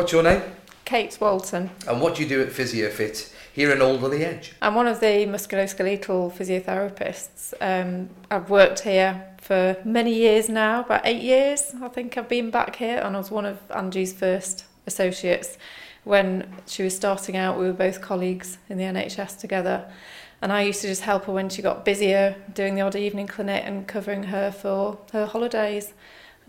[0.00, 0.40] What's your name?
[0.86, 1.68] Kate Walton.
[1.86, 4.54] And what do you do at PhysioFit here in Alderley Edge?
[4.62, 7.52] I'm one of the musculoskeletal physiotherapists.
[7.60, 11.74] Um, I've worked here for many years now, about eight years.
[11.82, 15.58] I think I've been back here, and I was one of Angie's first associates.
[16.04, 19.92] When she was starting out, we were both colleagues in the NHS together.
[20.40, 23.26] And I used to just help her when she got busier, doing the odd evening
[23.26, 25.92] clinic and covering her for her holidays.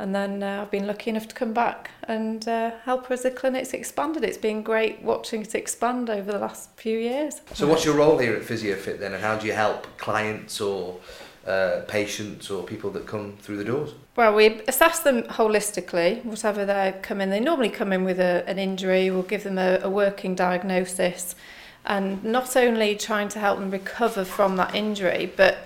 [0.02, 3.22] And then uh, I've been lucky enough to come back and uh, help her as
[3.22, 4.24] the clinic's expanded.
[4.24, 7.42] It's been great watching it expand over the last few years.
[7.54, 11.00] So, what's your role here at PhysioFit then, and how do you help clients or
[11.45, 13.94] uh, patients or people that come through the doors?
[14.16, 17.30] Well, we assess them holistically, whatever they come in.
[17.30, 21.36] They normally come in with a, an injury, we'll give them a, a working diagnosis,
[21.86, 25.59] and not only trying to help them recover from that injury, but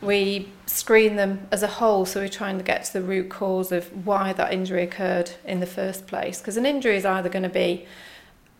[0.00, 3.72] we screen them as a whole, so we're trying to get to the root cause
[3.72, 6.40] of why that injury occurred in the first place.
[6.40, 7.86] Because an injury is either going to be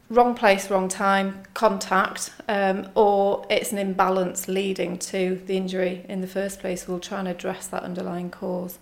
[0.09, 6.21] wrong place, wrong time, contact, um, or it's an imbalance leading to the injury in
[6.21, 6.87] the first place.
[6.87, 8.79] We'll try and address that underlying cause.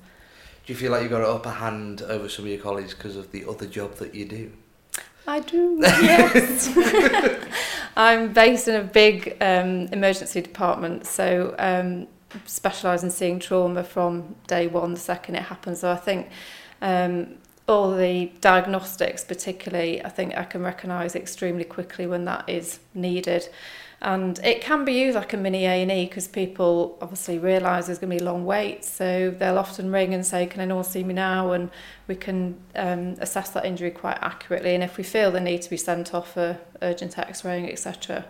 [0.67, 3.17] Do you feel like you've got an upper hand over some of your colleagues because
[3.17, 4.53] of the other job that you do?
[5.27, 6.71] I do, yes.
[7.97, 12.07] I'm based in a big um, emergency department, so um,
[12.47, 15.81] specialise in seeing trauma from day one, the second it happens.
[15.81, 16.29] So I think
[16.83, 22.79] um, all the diagnostics, particularly, I think I can recognise extremely quickly when that is
[22.95, 23.49] needed.
[24.03, 28.11] And it can be used like a mini A&E because people obviously realise there's going
[28.11, 28.91] to be long waits.
[28.93, 31.53] So they'll often ring and say, can anyone see me now?
[31.53, 31.71] And
[32.07, 34.75] we can um, assess that injury quite accurately.
[34.75, 38.27] And if we feel the need to be sent off for urgent x-raying, etc.,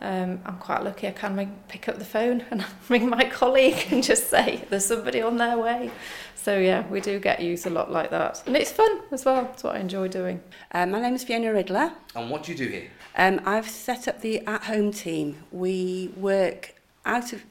[0.00, 3.86] um, I'm quite lucky I can ring, pick up the phone and ring my colleague
[3.90, 5.90] and just say there's somebody on their way.
[6.34, 8.42] So yeah, we do get used a lot like that.
[8.46, 9.42] And it's fun as well.
[9.42, 10.40] That's what I enjoy doing.
[10.72, 11.92] Um, my name is Fiona Riddler.
[12.14, 12.88] And what do you do here?
[13.16, 15.36] Um, I've set up the at-home team.
[15.52, 17.44] We work out of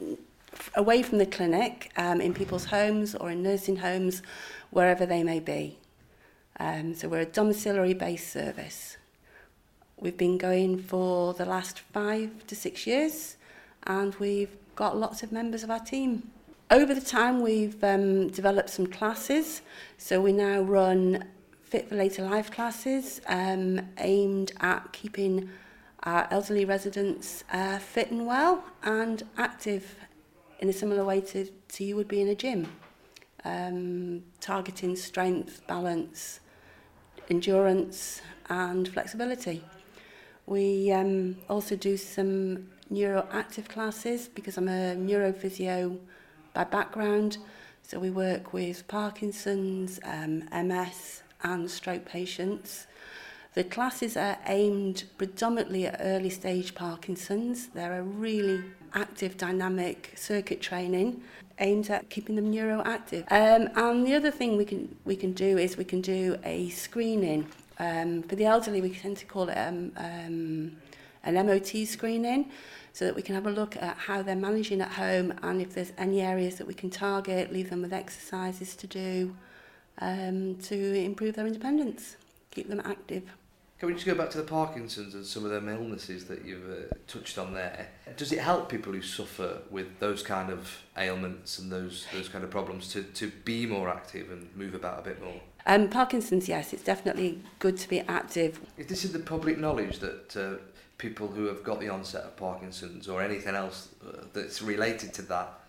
[0.75, 4.21] away from the clinic um, in people's homes or in nursing homes,
[4.71, 5.77] wherever they may be.
[6.60, 8.98] Um, so we're a domiciliary based service.
[10.02, 13.36] We've been going for the last five to six years
[13.83, 16.32] and we've got lots of members of our team.
[16.71, 19.61] Over the time, we've um, developed some classes.
[19.98, 21.26] So we now run
[21.64, 25.49] Fit for Later Life classes um, aimed at keeping
[26.04, 29.95] our elderly residents uh, fit and well and active
[30.60, 32.71] in a similar way to, to you would be in a gym.
[33.43, 36.39] Um, targeting strength, balance,
[37.30, 39.61] endurance and flexibility.
[40.49, 45.99] We um, also do some neuroactive classes because I'm a neurophysio
[46.55, 47.37] by background.
[47.83, 52.87] So we work with Parkinson's, um, MS and stroke patients.
[53.54, 57.67] The classes are aimed predominantly at early stage Parkinson's.
[57.67, 58.64] They're a really
[58.95, 61.21] active, dynamic circuit training
[61.60, 63.31] aimed at keeping them neuroactive.
[63.31, 66.70] Um, and the other thing we can we can do is we can do a
[66.70, 67.45] screening
[67.80, 70.78] Um, for the elderly, we tend to call it um, um,
[71.23, 72.52] an MOT screening
[72.92, 75.73] so that we can have a look at how they're managing at home and if
[75.73, 79.36] there's any areas that we can target, leave them with exercises to do
[80.00, 82.17] um, to improve their independence,
[82.52, 83.23] keep them active.
[83.80, 86.70] Can we just go back to the Parkinson's and some of them illnesses that you've
[86.70, 87.88] uh, touched on there?
[88.17, 92.44] Does it help people who suffer with those kind of ailments and those those kind
[92.44, 95.40] of problems to, to be more active and move about a bit more?
[95.65, 98.59] Um, Parkinson's, yes, it's definitely good to be active.
[98.77, 100.61] Is this in the public knowledge that uh,
[100.97, 105.21] people who have got the onset of Parkinson's or anything else uh, that's related to
[105.23, 105.59] that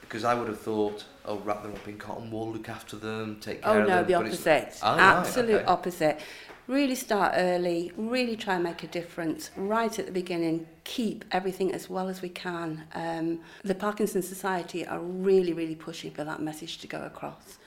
[0.00, 3.38] because I would have thought, oh, wrap them up in cotton wool, look after them,
[3.40, 4.06] take care oh, of no, them.
[4.06, 4.80] the but it's- opposite.
[4.82, 5.64] Oh, right, Absolute okay.
[5.66, 6.20] opposite.
[6.66, 11.72] Really start early, really try and make a difference right at the beginning, keep everything
[11.72, 12.84] as well as we can.
[12.94, 17.58] Um, the Parkinson Society are really, really pushing for that message to go across.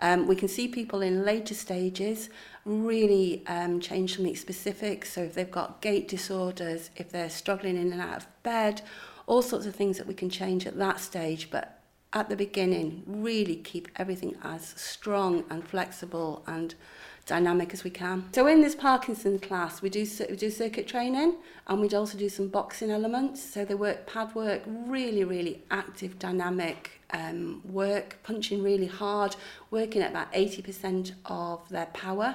[0.00, 2.30] Um, we can see people in later stages
[2.64, 5.04] really um, change something specific.
[5.04, 8.82] So if they've got gait disorders, if they're struggling in and out of bed,
[9.26, 11.50] all sorts of things that we can change at that stage.
[11.50, 11.80] But
[12.12, 16.74] at the beginning, really keep everything as strong and flexible and
[17.30, 18.24] dynamic as we can.
[18.32, 21.36] So in this Parkinson class, we do we do circuit training
[21.68, 23.40] and we'd also do some boxing elements.
[23.40, 29.36] So they work pad work, really, really active, dynamic um, work, punching really hard,
[29.70, 32.34] working at about 80% of their power.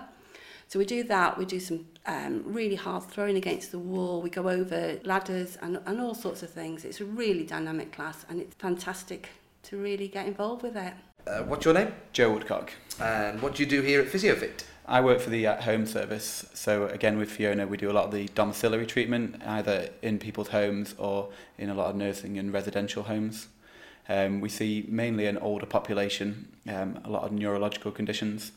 [0.68, 4.30] So we do that, we do some um, really hard throwing against the wall, we
[4.30, 6.86] go over ladders and, and all sorts of things.
[6.86, 9.30] It's a really dynamic class and it's fantastic
[9.64, 10.94] to really get involved with it.
[11.28, 11.92] Uh, what's your name?
[12.14, 12.72] Joe Woodcock.
[13.00, 14.64] And what do you do here at PhysioFit?
[14.88, 18.12] I work for the at-home service, so again with Fiona we do a lot of
[18.12, 23.02] the domiciliary treatment, either in people's homes or in a lot of nursing and residential
[23.02, 23.48] homes.
[24.08, 28.52] Um, we see mainly an older population, um, a lot of neurological conditions,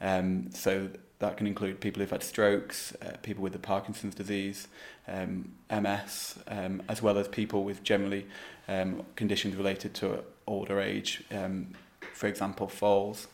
[0.00, 0.88] um, so
[1.20, 4.66] that can include people who've had strokes, uh, people with the Parkinson's disease,
[5.06, 8.26] um, MS, um, as well as people with generally
[8.66, 11.68] um, conditions related to older age, um,
[12.14, 13.28] for example falls.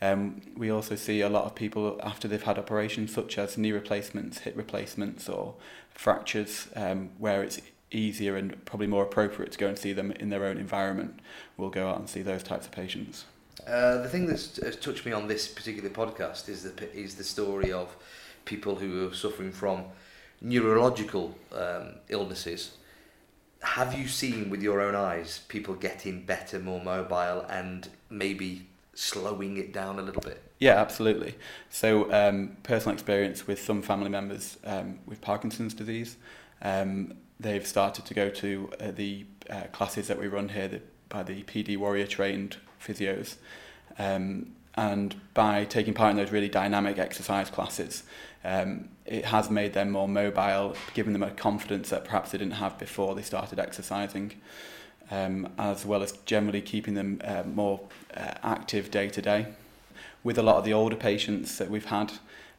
[0.00, 3.72] Um, we also see a lot of people after they've had operations such as knee
[3.72, 5.54] replacements, hip replacements or
[5.90, 7.60] fractures um, where it's
[7.90, 11.18] easier and probably more appropriate to go and see them in their own environment.
[11.56, 13.24] We'll go out and see those types of patients.
[13.66, 17.24] Uh, the thing that's has touched me on this particular podcast is the is the
[17.24, 17.94] story of
[18.44, 19.84] people who are suffering from
[20.40, 22.72] neurological um, illnesses.
[23.60, 28.66] Have you seen with your own eyes people getting better, more mobile, and maybe
[28.98, 30.42] slowing it down a little bit?
[30.58, 31.36] Yeah, absolutely.
[31.70, 36.16] So, um, personal experience with some family members um, with Parkinson's disease,
[36.62, 40.82] um, they've started to go to uh, the uh, classes that we run here the,
[41.08, 43.36] by the PD Warrior trained physios.
[44.00, 48.02] Um, and by taking part in those really dynamic exercise classes,
[48.44, 52.54] um, it has made them more mobile, given them a confidence that perhaps they didn't
[52.54, 54.34] have before they started exercising
[55.10, 57.80] um, as well as generally keeping them uh, more
[58.16, 59.46] uh, active day to day.
[60.24, 62.12] With a lot of the older patients that we've had,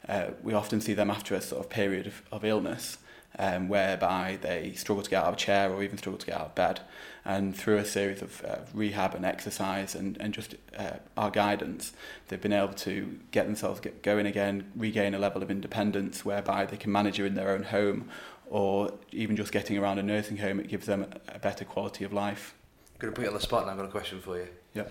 [0.08, 2.98] uh, we often see them after a sort of period of, of illness
[3.38, 6.34] um, whereby they struggle to get out of a chair or even struggle to get
[6.34, 6.80] out of bed.
[7.24, 11.92] And through a series of uh, rehab and exercise and, and just uh, our guidance,
[12.28, 16.66] they've been able to get themselves get going again, regain a level of independence whereby
[16.66, 18.08] they can manage it in their own home
[18.50, 22.12] or even just getting around a nursing home, it gives them a better quality of
[22.12, 22.54] life.
[22.94, 24.48] I'm going to put you on the spot and I've got a question for you.
[24.74, 24.84] Yeah.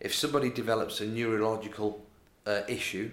[0.00, 2.02] If somebody develops a neurological
[2.46, 3.10] uh, issue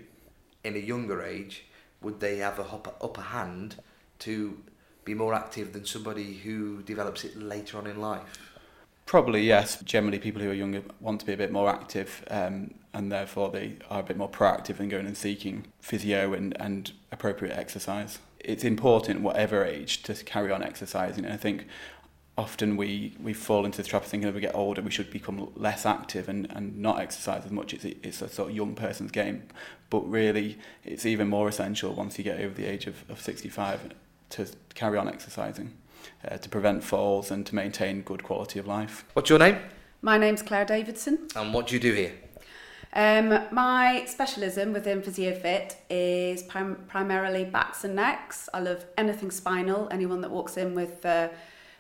[0.64, 1.66] in a younger age,
[2.02, 2.66] would they have a
[3.02, 3.76] upper hand
[4.20, 4.58] to
[5.04, 8.52] be more active than somebody who develops it later on in life?
[9.06, 9.82] Probably yes.
[9.82, 13.50] Generally, people who are younger want to be a bit more active, um, and therefore
[13.52, 18.20] they are a bit more proactive in going and seeking physio and, and appropriate exercise
[18.44, 21.26] it's important, whatever age, to carry on exercising.
[21.26, 21.66] And I think
[22.38, 25.12] often we, we fall into the trap of thinking as we get older we should
[25.12, 27.74] become less active and, and not exercise as much.
[27.74, 29.44] It's, it's a sort of young person's game.
[29.90, 33.94] But really, it's even more essential once you get over the age of, of 65
[34.32, 35.74] to carry on exercising,
[36.28, 39.06] uh, to prevent falls and to maintain good quality of life.
[39.14, 39.60] What's your name?
[40.02, 41.28] My name's Claire Davidson.
[41.36, 42.14] And what do you do here?
[42.96, 48.50] Um, my specialism within PhysioFit is prim- primarily backs and necks.
[48.54, 49.88] I love anything spinal.
[49.90, 51.30] Anyone that walks in with uh,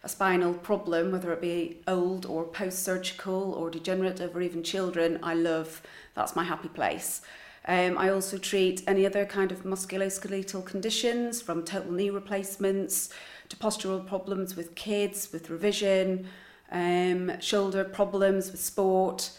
[0.04, 5.36] a spinal problem, whether it be old or post-surgical or degenerative or even children, I
[5.36, 5.84] love.
[6.16, 7.22] That's my happy place.
[7.68, 13.10] Um, I also treat any other kind of musculoskeletal conditions, from total knee replacements
[13.50, 16.28] to postural problems with kids, with revision,
[16.72, 19.30] um, shoulder problems with sport.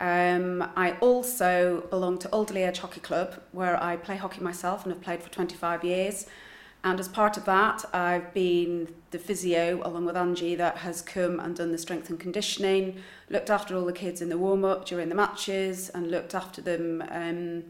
[0.00, 4.92] Um, I also belong to Alderley Edge Hockey Club, where I play hockey myself and
[4.92, 6.26] have played for 25 years.
[6.82, 11.38] And as part of that, I've been the physio, along with Angie, that has come
[11.38, 15.10] and done the strength and conditioning, looked after all the kids in the warm-up during
[15.10, 17.64] the matches, and looked after them um,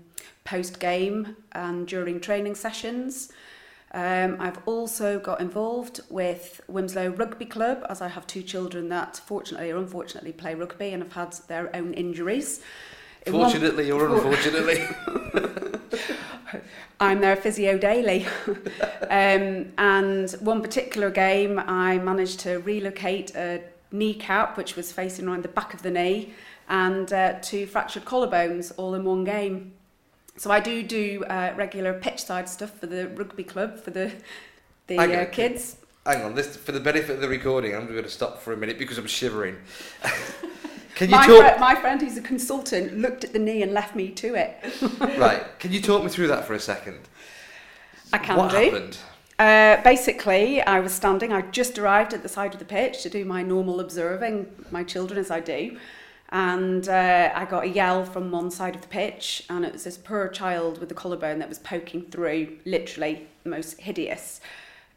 [0.44, 3.32] post-game and during training sessions.
[3.92, 9.20] Um, I've also got involved with Wilmslow Rugby Club as I have two children that
[9.26, 12.60] fortunately or unfortunately play rugby and have had their own injuries.
[13.26, 14.86] Fortunately one, or unfortunately?
[17.00, 18.26] I'm their physio daily.
[19.10, 25.42] um, and one particular game, I managed to relocate a kneecap, which was facing around
[25.42, 26.34] the back of the knee,
[26.68, 29.72] and uh, two fractured collarbones all in one game.
[30.36, 34.12] So I do do uh, regular pitch side stuff for the rugby club for the
[34.86, 35.76] the uh, kids.
[36.06, 37.74] Hang on, this for the benefit of the recording.
[37.74, 39.56] I'm going to stop for a minute because I'm shivering.
[40.94, 41.54] Can you my, talk...
[41.54, 44.58] fr- my friend, who's a consultant, looked at the knee and left me to it.
[45.18, 45.58] right.
[45.58, 46.98] Can you talk me through that for a second?
[48.12, 48.56] I can what do.
[48.56, 48.98] happened?
[49.38, 51.32] Uh, basically, I was standing.
[51.32, 54.84] I just arrived at the side of the pitch to do my normal observing my
[54.84, 55.78] children as I do.
[56.32, 59.84] And uh, I got a yell from one side of the pitch, and it was
[59.84, 64.40] this poor child with the collarbone that was poking through, literally the most hideous.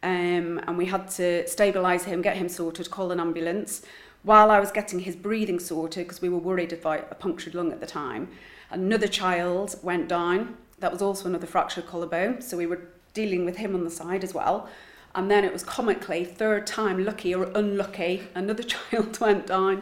[0.04, 3.82] Um, and we had to stabilise him, get him sorted, call an ambulance.
[4.22, 7.72] While I was getting his breathing sorted, because we were worried about a punctured lung
[7.72, 8.28] at the time,
[8.70, 10.58] another child went down.
[10.80, 12.82] That was also another fractured collarbone, so we were
[13.14, 14.70] dealing with him on the side as well.
[15.16, 19.82] And then it was comically, third time, lucky or unlucky, another child went down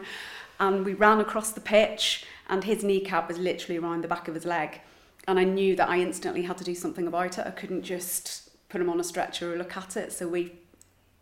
[0.62, 4.34] and we ran across the pitch and his kneecap was literally around the back of
[4.34, 4.80] his leg.
[5.26, 7.46] and I knew that I instantly had to do something about it.
[7.46, 10.12] I couldn't just put him on a stretcher or look at it.
[10.12, 10.52] So we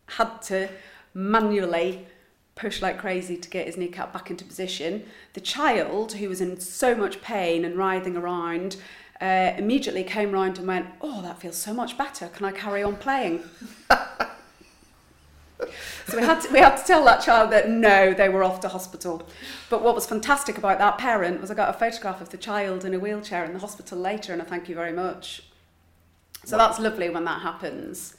[0.07, 0.69] had to
[1.15, 2.07] manually
[2.55, 5.05] push like crazy to get his kneecap back into position.
[5.35, 8.77] The child, who was in so much pain and writhing around,
[9.21, 12.29] uh, immediately came round and went, Oh, that feels so much better.
[12.29, 13.43] Can I carry on playing?
[16.07, 18.61] so we had, to, we had to tell that child that no, they were off
[18.61, 19.27] to hospital.
[19.69, 22.85] But what was fantastic about that parent was I got a photograph of the child
[22.85, 25.43] in a wheelchair in the hospital later, and a thank you very much.
[26.45, 28.17] So that's lovely when that happens.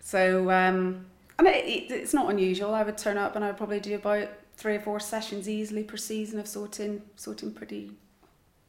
[0.00, 1.06] So, um,
[1.38, 2.74] and it, it, it's not unusual.
[2.74, 5.84] I would turn up and I would probably do about three or four sessions easily
[5.84, 7.92] per season of sorting sorting pretty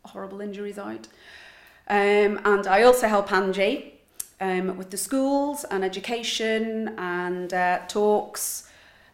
[0.06, 1.08] horrible injuries out.
[1.88, 3.99] Um, and I also help Angie
[4.42, 8.70] um, with the schools and education and uh, talks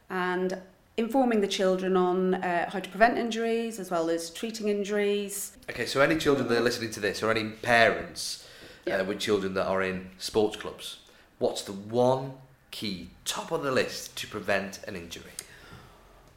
[0.09, 0.57] and
[0.97, 5.51] informing the children on uh, how to prevent injuries as well as treating injuries.
[5.69, 8.47] Okay, so any children that are listening to this or any parents
[8.85, 8.97] Yeah.
[8.97, 10.99] uh, with children that are in sports clubs,
[11.39, 12.33] what's the one
[12.71, 15.31] key top of the list to prevent an injury?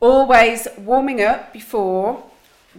[0.01, 2.23] Always warming up before,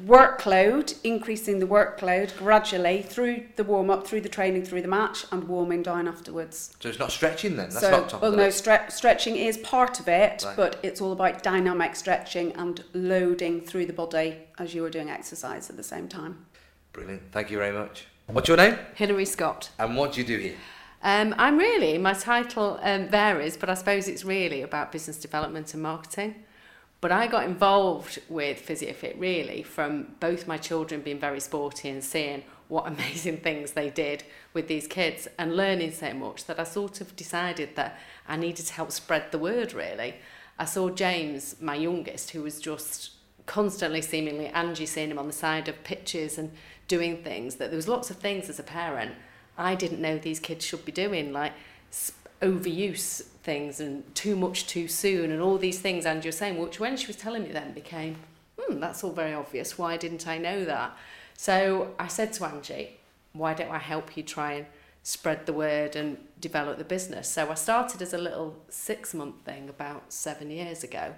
[0.05, 5.25] workload, increasing the workload gradually through the warm up, through the training, through the match,
[5.31, 6.73] and warming down afterwards.
[6.79, 7.69] So it's not stretching then.
[7.69, 10.55] That's so, not top well, of the no, stre- stretching is part of it, Right.
[10.55, 15.09] but it's all about dynamic stretching and loading through the body as you are doing
[15.09, 16.45] exercise at the same time.
[16.93, 17.23] Brilliant.
[17.31, 18.05] Thank you very much.
[18.27, 19.71] What's your name Hilary Scott.
[19.79, 20.55] and what do you do here?
[21.01, 25.73] Um, I'm really, my title um, varies, but I suppose it's really about business development
[25.73, 26.35] and marketing.
[27.01, 32.03] But I got involved with PhysioFit really from both my children being very sporty and
[32.03, 36.63] seeing what amazing things they did with these kids and learning so much that I
[36.63, 40.15] sort of decided that I needed to help spread the word really.
[40.57, 43.11] I saw James, my youngest, who was just
[43.45, 46.51] constantly seemingly Angie seeing him on the side of pitches and
[46.87, 49.15] doing things that there was lots of things as a parent
[49.59, 51.51] I didn't know these kids should be doing like
[52.41, 56.05] overuse things and too much too soon and all these things.
[56.05, 58.17] And you're saying which when she was telling me then became
[58.59, 59.77] hmm that's all very obvious.
[59.77, 60.97] Why didn't I know that?
[61.35, 62.99] So I said to Angie
[63.33, 64.65] why don't I help you try and
[65.03, 67.29] spread the word and develop the business?
[67.29, 71.13] So I started as a little six month thing about seven years ago.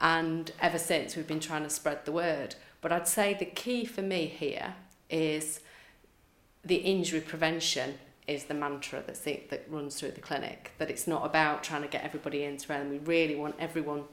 [0.00, 2.54] And ever since we've been trying to spread the word.
[2.80, 4.74] But I'd say the key for me here
[5.10, 5.60] is
[6.64, 7.98] the injury prevention
[8.30, 10.72] is the mantra that's the, that runs through the clinic.
[10.78, 14.04] That it's not about trying to get everybody into and we really want everyone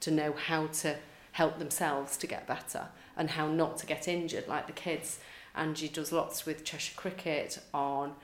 [0.00, 0.96] to know how to
[1.32, 5.18] help themselves to get better and how not to get injured, like the kids.
[5.54, 8.14] Angie does lots with Cheshire Cricket on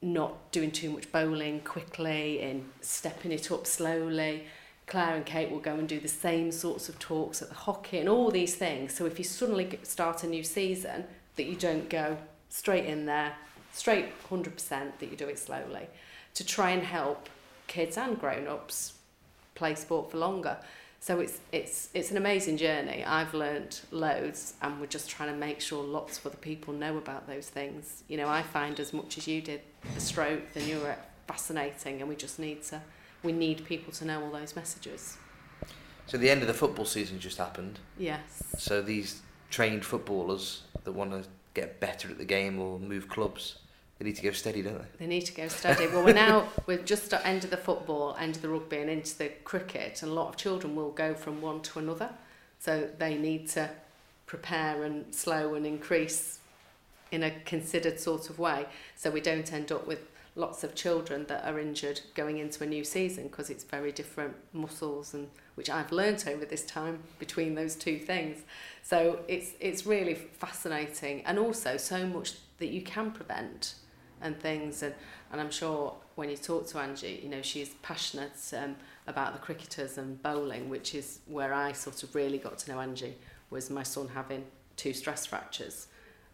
[0.00, 4.44] not doing too much bowling quickly and stepping it up slowly.
[4.86, 7.98] Claire and Kate will go and do the same sorts of talks at the hockey
[7.98, 8.94] and all these things.
[8.94, 11.04] So if you suddenly start a new season,
[11.36, 12.16] that you don't go
[12.48, 13.34] straight in there,
[13.78, 15.86] straight 100%, that you do it slowly
[16.34, 17.28] to try and help
[17.68, 18.94] kids and grown-ups
[19.54, 20.56] play sport for longer.
[21.00, 23.04] So it's it's it's an amazing journey.
[23.04, 26.96] I've learnt loads and we're just trying to make sure lots of other people know
[26.96, 28.02] about those things.
[28.08, 29.60] You know, I find as much as you did
[29.94, 30.96] the stroke, the neuro
[31.28, 32.80] fascinating and we just need to
[33.22, 35.18] we need people to know all those messages.
[36.06, 37.78] So the end of the football season just happened.
[37.96, 38.42] Yes.
[38.56, 43.58] So these trained footballers that want to get better at the game or move clubs,
[43.98, 45.06] they need to go steady, don't they?
[45.06, 45.88] They need to go steady.
[45.88, 49.30] Well, we're now we're just of the football, end of the rugby, and into the
[49.44, 50.02] cricket.
[50.02, 52.10] And a lot of children will go from one to another,
[52.60, 53.70] so they need to
[54.26, 56.38] prepare and slow and increase
[57.10, 60.00] in a considered sort of way, so we don't end up with
[60.36, 64.36] lots of children that are injured going into a new season because it's very different
[64.52, 68.42] muscles and which I've learnt over this time between those two things.
[68.82, 73.74] So it's it's really fascinating and also so much that you can prevent
[74.22, 74.94] and things and,
[75.32, 78.74] and I'm sure when you talk to Angie, you know, she's passionate um,
[79.06, 82.80] about the cricketers and bowling, which is where I sort of really got to know
[82.80, 83.16] Angie,
[83.50, 84.44] was my son having
[84.76, 85.86] two stress fractures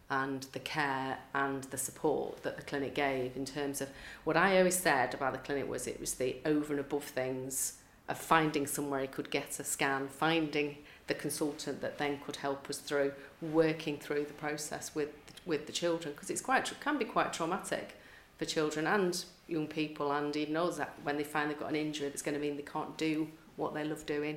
[0.09, 3.89] and the care and the support that the clinic gave in terms of
[4.23, 7.79] what I always said about the clinic was it was the over and above things
[8.07, 10.77] of finding somewhere he could get a scan, finding
[11.07, 15.09] the consultant that then could help us through working through the process with
[15.45, 17.97] with the children because it's quite can be quite traumatic
[18.37, 21.75] for children and young people and even us that when they find they've got an
[21.75, 24.35] injury that's going to mean they can't do what they love doing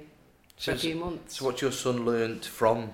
[0.56, 1.38] for So, a few months.
[1.38, 2.92] so what's your son learnt from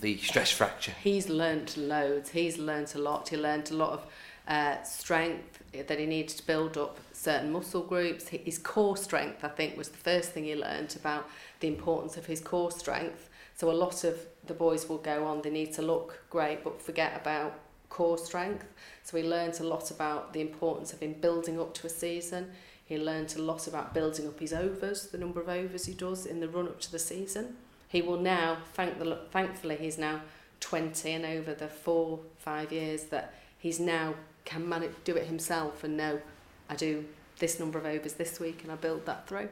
[0.00, 0.92] the stress fracture?
[1.02, 2.30] He's learnt loads.
[2.30, 3.28] He's learnt a lot.
[3.30, 4.06] He learnt a lot of
[4.46, 8.28] uh, strength that he needed to build up certain muscle groups.
[8.28, 11.28] His core strength, I think, was the first thing he learnt about
[11.60, 13.28] the importance of his core strength.
[13.56, 16.80] So a lot of the boys will go on, they need to look great, but
[16.80, 18.66] forget about core strength.
[19.04, 22.50] So he learnt a lot about the importance of him building up to a season.
[22.84, 26.26] He learnt a lot about building up his overs, the number of overs he does
[26.26, 27.56] in the run up to the season.
[27.88, 30.22] He will now, thank the, thankfully, he's now
[30.60, 35.84] 20 and over the four, five years that he's now can manage, do it himself
[35.84, 36.20] and know
[36.68, 37.04] I do
[37.38, 39.48] this number of overs this week and I build that through.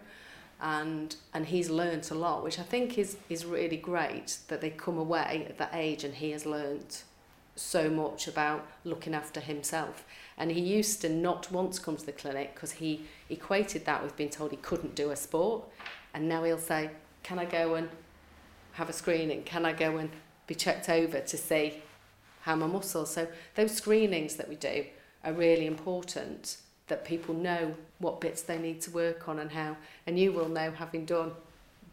[0.60, 4.70] And and he's learnt a lot, which I think is is really great that they
[4.70, 7.04] come away at that age and he has learnt
[7.56, 10.04] so much about looking after himself.
[10.36, 14.02] And he used to not want to come to the clinic because he equated that
[14.02, 15.64] with being told he couldn't do a sport.
[16.12, 16.90] And now he'll say,
[17.22, 17.88] Can I go and
[18.72, 19.42] have a screening?
[19.44, 20.10] Can I go and
[20.46, 21.82] be checked over to see
[22.42, 23.10] how my muscles?
[23.10, 24.86] So those screenings that we do
[25.24, 29.76] are really important that people know what bits they need to work on and how.
[30.06, 31.32] And you will know, having done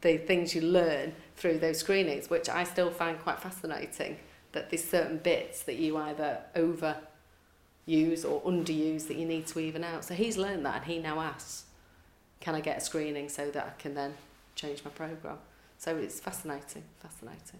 [0.01, 4.17] the things you learn through those screenings, which I still find quite fascinating,
[4.51, 6.97] that there's certain bits that you either over
[7.85, 10.03] use or underuse that you need to even out.
[10.03, 11.65] So he's learned that and he now asks,
[12.39, 14.15] can I get a screening so that I can then
[14.55, 15.37] change my programme?
[15.77, 17.59] So it's fascinating, fascinating.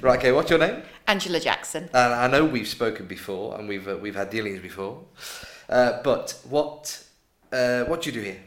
[0.00, 0.82] Right, okay, what's your name?
[1.06, 1.88] Angela Jackson.
[1.92, 5.02] And I know we've spoken before and we've, uh, we've had dealings before,
[5.68, 7.04] uh, but what,
[7.52, 8.40] uh, what do you do here?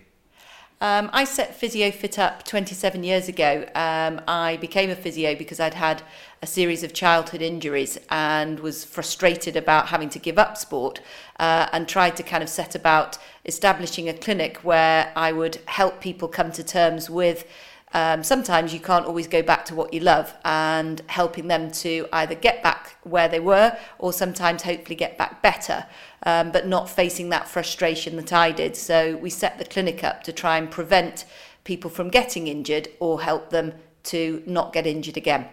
[0.79, 3.65] Um, I set Physio Fit up 27 years ago.
[3.75, 6.01] Um, I became a physio because I'd had
[6.41, 10.99] a series of childhood injuries and was frustrated about having to give up sport
[11.39, 16.01] uh, and tried to kind of set about establishing a clinic where I would help
[16.01, 17.45] people come to terms with
[17.93, 22.07] um, sometimes you can't always go back to what you love and helping them to
[22.13, 25.85] either get back where they were or sometimes hopefully get back better,
[26.23, 28.75] um, but not facing that frustration that I did.
[28.75, 31.25] So we set the clinic up to try and prevent
[31.63, 35.47] people from getting injured or help them to not get injured again.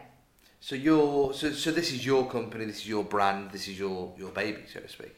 [0.60, 4.12] So you're so, so this is your company, this is your brand, this is your,
[4.18, 5.14] your baby, so to speak.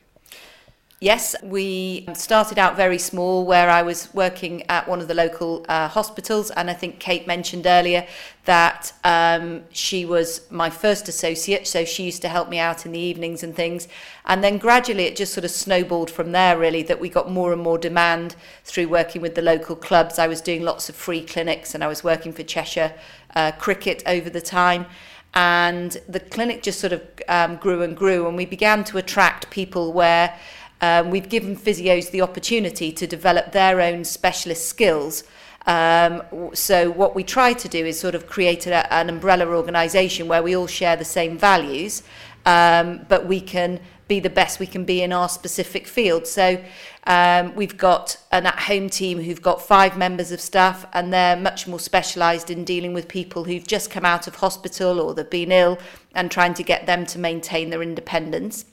[1.02, 5.64] Yes, we started out very small where I was working at one of the local
[5.66, 6.50] uh, hospitals.
[6.50, 8.06] And I think Kate mentioned earlier
[8.44, 11.66] that um, she was my first associate.
[11.66, 13.88] So she used to help me out in the evenings and things.
[14.26, 17.54] And then gradually it just sort of snowballed from there, really, that we got more
[17.54, 20.18] and more demand through working with the local clubs.
[20.18, 22.92] I was doing lots of free clinics and I was working for Cheshire
[23.34, 24.84] uh, Cricket over the time
[25.32, 29.48] and the clinic just sort of um, grew and grew and we began to attract
[29.50, 30.36] people where
[30.80, 35.24] um, we've given physios the opportunity to develop their own specialist skills.
[35.66, 36.22] Um,
[36.54, 40.42] so what we try to do is sort of create a, an umbrella organisation where
[40.42, 42.02] we all share the same values,
[42.46, 46.26] um, but we can be the best we can be in our specific field.
[46.26, 46.60] So
[47.04, 51.68] um, we've got an at-home team who've got five members of staff and they're much
[51.68, 55.52] more specialised in dealing with people who've just come out of hospital or they've been
[55.52, 55.78] ill
[56.14, 58.64] and trying to get them to maintain their independence.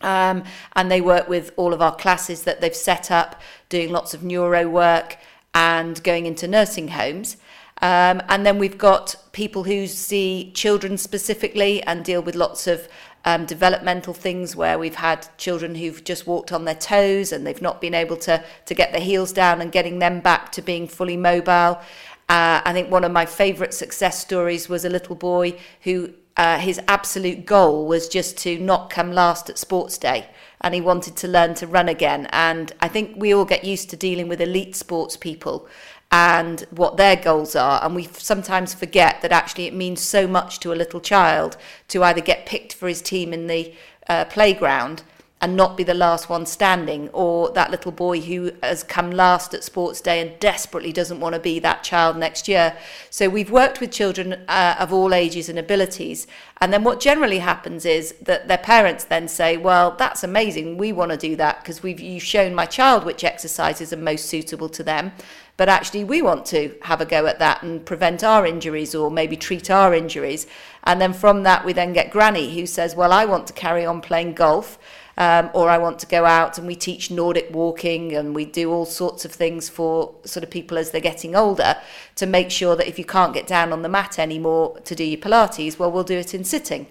[0.00, 4.14] Um, and they work with all of our classes that they've set up, doing lots
[4.14, 5.18] of neuro work
[5.54, 7.36] and going into nursing homes.
[7.80, 12.88] Um, and then we've got people who see children specifically and deal with lots of
[13.24, 17.62] um, developmental things where we've had children who've just walked on their toes and they've
[17.62, 20.88] not been able to, to get their heels down and getting them back to being
[20.88, 21.80] fully mobile.
[22.28, 26.58] Uh, I think one of my favourite success stories was a little boy who uh,
[26.58, 31.16] his absolute goal was just to not come last at sports day and he wanted
[31.16, 32.26] to learn to run again.
[32.32, 35.68] And i think we all get used to dealing with elite sports people
[36.10, 40.58] and what their goals are and we sometimes forget that actually it means so much
[40.60, 41.56] to a little child
[41.88, 43.74] to either get picked for his team in the
[44.08, 45.02] uh, playground
[45.40, 49.54] and not be the last one standing, or that little boy who has come last
[49.54, 52.76] at sports day and desperately doesn't want to be that child next year.
[53.10, 56.26] So we've worked with children uh, of all ages and abilities.
[56.60, 60.92] And then what generally happens is that their parents then say, Well, that's amazing, we
[60.92, 64.68] want to do that because we've you've shown my child which exercises are most suitable
[64.70, 65.12] to them.
[65.56, 69.10] But actually, we want to have a go at that and prevent our injuries or
[69.10, 70.46] maybe treat our injuries.
[70.84, 73.84] And then from that, we then get Granny who says, Well, I want to carry
[73.84, 74.78] on playing golf
[75.18, 78.72] um, or I want to go out and we teach Nordic walking and we do
[78.72, 81.76] all sorts of things for sort of people as they're getting older
[82.14, 85.02] to make sure that if you can't get down on the mat anymore to do
[85.02, 86.86] your Pilates, well, we'll do it in sitting.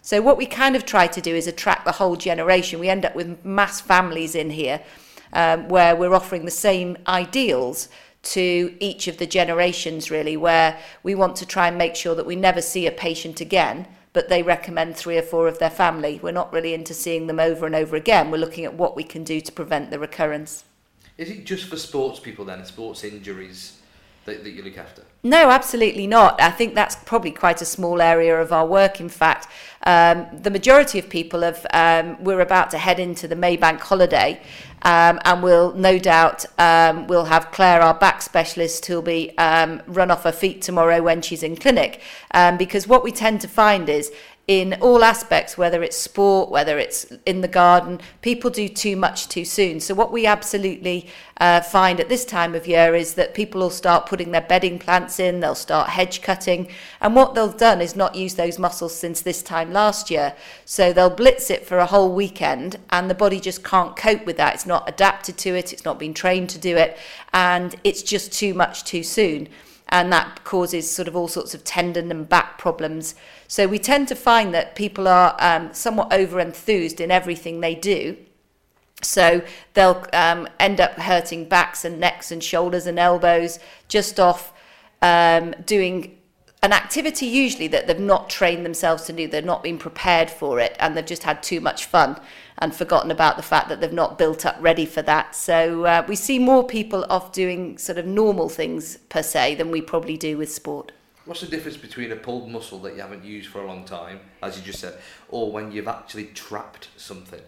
[0.00, 2.78] So what we kind of try to do is attract the whole generation.
[2.78, 4.80] We end up with mass families in here
[5.32, 7.88] um, where we're offering the same ideals
[8.22, 12.26] to each of the generations really where we want to try and make sure that
[12.26, 16.20] we never see a patient again but they recommend three or four of their family.
[16.22, 18.30] We're not really into seeing them over and over again.
[18.30, 20.64] We're looking at what we can do to prevent the recurrence.
[21.18, 23.80] Is it just for sports people then, sports injuries
[24.24, 25.02] that, that you look after?
[25.22, 26.40] No, absolutely not.
[26.40, 29.00] I think that's probably quite a small area of our work.
[29.00, 29.46] In fact,
[29.84, 34.40] um, the majority of people have um, we're about to head into the Maybank holiday,
[34.82, 39.82] um, and we'll no doubt um, we'll have Claire, our back specialist, who'll be um,
[39.86, 42.00] run off her feet tomorrow when she's in clinic,
[42.32, 44.12] um, because what we tend to find is
[44.48, 49.28] in all aspects, whether it's sport, whether it's in the garden, people do too much
[49.28, 49.78] too soon.
[49.78, 53.70] So, what we absolutely uh, find at this time of year is that people will
[53.70, 56.66] start putting their bedding plants in, they'll start hedge cutting,
[57.00, 60.34] and what they'll done is not use those muscles since this time last year.
[60.64, 64.38] So, they'll blitz it for a whole weekend, and the body just can't cope with
[64.38, 64.54] that.
[64.54, 66.98] It's not adapted to it, it's not been trained to do it,
[67.32, 69.48] and it's just too much too soon.
[69.92, 73.14] And that causes sort of all sorts of tendon and back problems.
[73.46, 77.74] So we tend to find that people are um, somewhat over enthused in everything they
[77.74, 78.16] do.
[79.02, 79.42] So
[79.74, 84.54] they'll um, end up hurting backs and necks and shoulders and elbows just off
[85.02, 86.18] um, doing
[86.62, 89.26] an activity usually that they've not trained themselves to do.
[89.26, 92.20] They've not been prepared for it and they've just had too much fun
[92.58, 95.34] and forgotten about the fact that they've not built up ready for that.
[95.34, 99.72] So uh, we see more people off doing sort of normal things per se than
[99.72, 100.92] we probably do with sport.
[101.24, 104.20] What's the difference between a pulled muscle that you haven't used for a long time,
[104.42, 104.98] as you just said,
[105.28, 107.40] or when you've actually trapped something?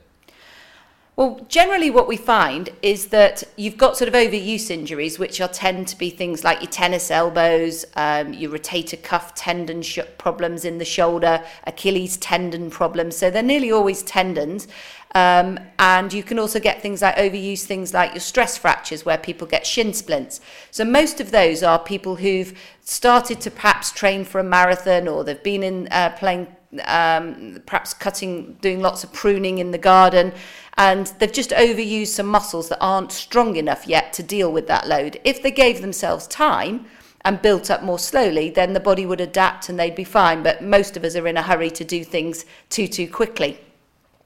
[1.17, 5.47] Well, generally, what we find is that you've got sort of overuse injuries, which are
[5.47, 10.65] tend to be things like your tennis elbows, um, your rotator cuff tendon sh- problems
[10.65, 13.17] in the shoulder, Achilles tendon problems.
[13.17, 14.67] So they're nearly always tendons.
[15.15, 19.17] Um, and you can also get things like overuse things like your stress fractures, where
[19.17, 20.41] people get shin splints.
[20.73, 25.23] So most of those are people who've started to perhaps train for a marathon, or
[25.23, 26.49] they've been in uh, playing,
[26.87, 30.33] um, perhaps cutting, doing lots of pruning in the garden
[30.77, 34.89] and they've just overused some muscles that aren't strong enough yet to deal with that
[34.89, 35.21] load.
[35.25, 36.87] If they gave themselves time
[37.25, 40.43] and built up more slowly, then the body would adapt and they'd be fine.
[40.43, 43.61] But most of us are in a hurry to do things too, too quickly.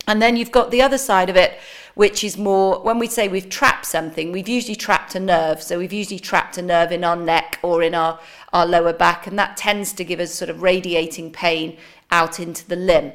[0.09, 1.59] And then you've got the other side of it,
[1.95, 5.63] which is more when we say we've trapped something, we've usually trapped a nerve.
[5.63, 8.19] So we've usually trapped a nerve in our neck or in our,
[8.55, 11.77] our lower back, and that tends to give us sort of radiating pain
[12.11, 13.13] out into the limb.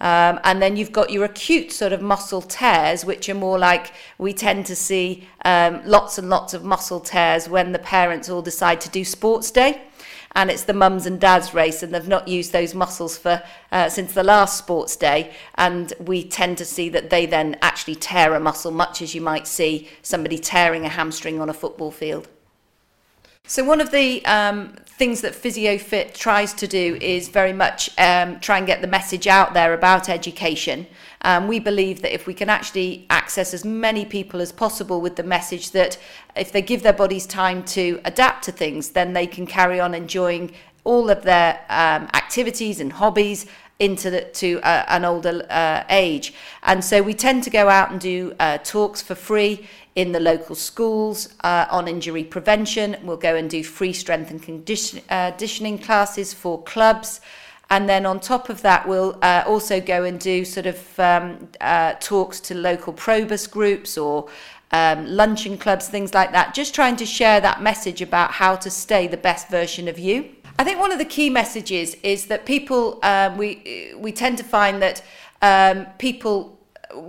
[0.00, 3.92] Um, and then you've got your acute sort of muscle tears, which are more like
[4.18, 8.42] we tend to see um, lots and lots of muscle tears when the parents all
[8.42, 9.82] decide to do sports day.
[10.32, 13.88] And it's the mums and dads race, and they've not used those muscles for uh,
[13.88, 15.32] since the last sports day.
[15.54, 19.22] And we tend to see that they then actually tear a muscle, much as you
[19.22, 22.28] might see somebody tearing a hamstring on a football field.
[23.48, 28.40] So one of the um, things that PhysioFit tries to do is very much um,
[28.40, 30.88] try and get the message out there about education.
[31.22, 35.14] Um, we believe that if we can actually access as many people as possible with
[35.14, 35.96] the message that
[36.34, 39.94] if they give their bodies time to adapt to things, then they can carry on
[39.94, 40.50] enjoying
[40.82, 43.46] all of their um, activities and hobbies
[43.78, 46.34] into the, to uh, an older uh, age.
[46.64, 50.20] And so we tend to go out and do uh, talks for free in the
[50.20, 52.96] local schools uh, on injury prevention.
[53.02, 57.20] We'll go and do free strength and condition, uh, conditioning classes for clubs.
[57.70, 61.48] And then on top of that, we'll uh, also go and do sort of um,
[61.60, 64.28] uh, talks to local probus groups or
[64.70, 68.70] um, luncheon clubs, things like that, just trying to share that message about how to
[68.70, 70.30] stay the best version of you.
[70.58, 74.44] I think one of the key messages is that people, um, we, we tend to
[74.44, 75.02] find that
[75.42, 76.58] um, people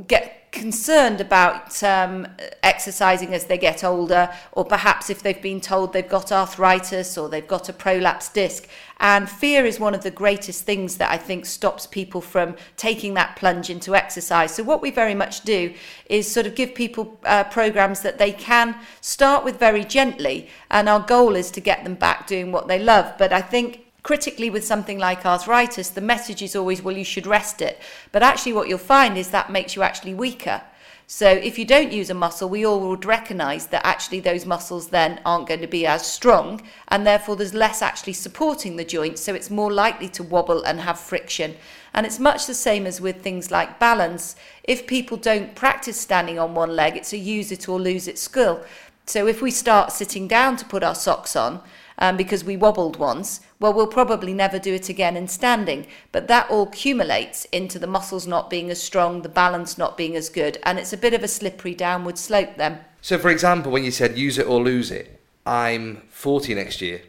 [0.07, 2.27] get concerned about um,
[2.63, 7.29] exercising as they get older, or perhaps if they've been told they've got arthritis or
[7.29, 8.67] they've got a prolapsed disc.
[8.99, 13.13] And fear is one of the greatest things that I think stops people from taking
[13.13, 14.55] that plunge into exercise.
[14.55, 15.73] So, what we very much do
[16.07, 20.89] is sort of give people uh, programs that they can start with very gently, and
[20.89, 23.13] our goal is to get them back doing what they love.
[23.17, 27.27] But I think critically with something like arthritis, the message is always, well, you should
[27.27, 27.77] rest it.
[28.13, 30.61] But actually, what you'll find is that makes you actually weaker.
[31.07, 34.87] So if you don't use a muscle, we all would recognize that actually those muscles
[34.87, 39.19] then aren't going to be as strong, and therefore there's less actually supporting the joint,
[39.19, 41.55] so it's more likely to wobble and have friction.
[41.93, 44.37] And it's much the same as with things like balance.
[44.63, 48.17] If people don't practice standing on one leg, it's a use it or lose it
[48.17, 48.63] skill.
[49.05, 51.61] So if we start sitting down to put our socks on,
[51.97, 55.87] um, because we wobbled once, well, we'll probably never do it again in standing.
[56.11, 60.15] But that all accumulates into the muscles not being as strong, the balance not being
[60.15, 62.79] as good, and it's a bit of a slippery downward slope then.
[63.01, 67.01] So, for example, when you said use it or lose it, I'm 40 next year,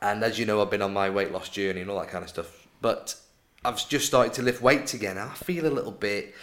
[0.00, 2.24] and as you know, I've been on my weight loss journey and all that kind
[2.24, 2.66] of stuff.
[2.80, 3.16] But
[3.64, 5.18] I've just started to lift weights again.
[5.18, 6.34] I feel a little bit,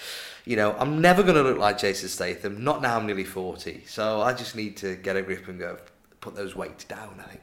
[0.46, 2.64] you know, I'm never going to look like Jason Statham.
[2.64, 2.98] Not now.
[2.98, 5.78] I'm nearly 40, so I just need to get a grip and go
[6.22, 7.20] put those weights down.
[7.20, 7.42] I think.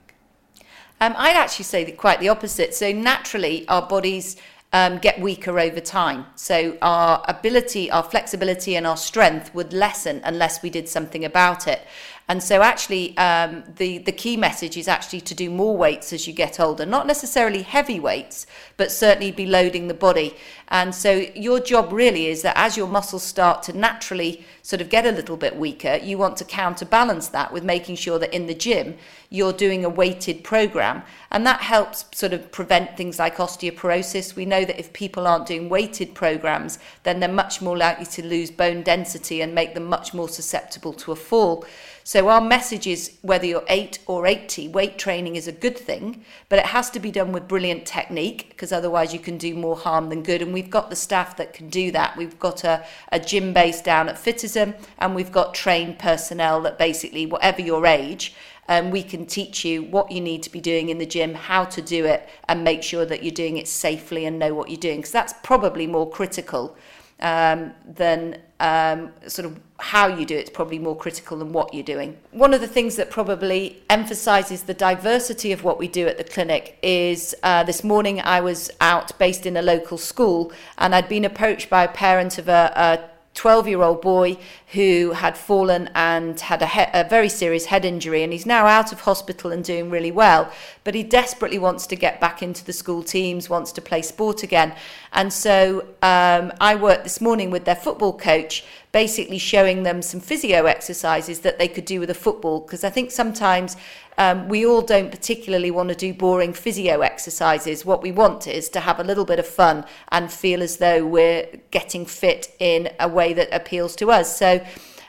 [1.01, 2.75] Um, I'd actually say that quite the opposite.
[2.75, 4.37] So naturally, our bodies
[4.73, 6.27] um, get weaker over time.
[6.35, 11.69] So our ability, our flexibility, and our strength would lessen unless we did something about
[11.69, 11.87] it.
[12.31, 16.27] And so, actually, um, the, the key message is actually to do more weights as
[16.27, 16.85] you get older.
[16.85, 20.37] Not necessarily heavy weights, but certainly be loading the body.
[20.69, 24.91] And so, your job really is that as your muscles start to naturally sort of
[24.91, 28.47] get a little bit weaker, you want to counterbalance that with making sure that in
[28.47, 28.97] the gym
[29.31, 31.03] you're doing a weighted program.
[31.31, 34.35] And that helps sort of prevent things like osteoporosis.
[34.35, 38.25] We know that if people aren't doing weighted programs, then they're much more likely to
[38.25, 41.67] lose bone density and make them much more susceptible to a fall.
[42.09, 46.25] So our message is whether you're 8 or 80, weight training is a good thing,
[46.49, 49.77] but it has to be done with brilliant technique because otherwise you can do more
[49.77, 50.41] harm than good.
[50.41, 52.17] And we've got the staff that can do that.
[52.17, 56.79] We've got a, a gym base down at Fitism and we've got trained personnel that
[56.79, 58.35] basically, whatever your age,
[58.71, 61.65] um, we can teach you what you need to be doing in the gym, how
[61.65, 64.81] to do it, and make sure that you're doing it safely and know what you're
[64.81, 65.01] doing.
[65.01, 66.75] Because that's probably more critical
[67.21, 71.73] um, than um, sort of how you do it is probably more critical than what
[71.73, 72.17] you're doing.
[72.33, 76.25] One of the things that probably emphasizes the diversity of what we do at the
[76.25, 81.09] clinic is uh, this morning I was out based in a local school and I'd
[81.09, 84.37] been approached by a parent of a, a 12 year old boy
[84.73, 88.67] who had fallen and had a, he- a, very serious head injury and he's now
[88.67, 90.51] out of hospital and doing really well
[90.83, 94.43] but he desperately wants to get back into the school teams wants to play sport
[94.43, 94.75] again.
[95.13, 100.19] And so um, i worked this morning with their football coach basically showing them some
[100.19, 103.77] physio exercises that they could do with a football because i think sometimes
[104.19, 107.87] um, we all don't particularly want to do boring physio exercises.
[107.87, 111.07] What we want is to have a little bit of fun and feel as though
[111.07, 114.37] we're getting fit in a way that appeals to us.
[114.37, 114.61] So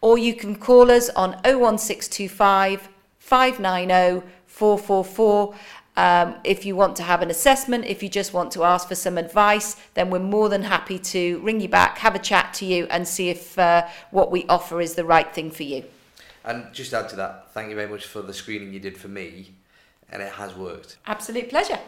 [0.00, 5.54] or you can call us on 01625 590 444.
[5.98, 8.94] Um, if you want to have an assessment, if you just want to ask for
[8.94, 12.64] some advice, then we're more than happy to ring you back, have a chat to
[12.64, 15.82] you, and see if uh, what we offer is the right thing for you.
[16.44, 19.08] And just add to that, thank you very much for the screening you did for
[19.08, 19.54] me,
[20.08, 20.98] and it has worked.
[21.04, 21.80] Absolute pleasure.